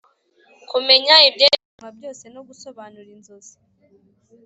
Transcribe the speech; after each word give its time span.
kumenya 0.69 1.15
ibyerekanwa 1.29 1.89
byose 1.97 2.23
no 2.33 2.41
gusobanura 2.47 3.09
inzozi 3.17 3.55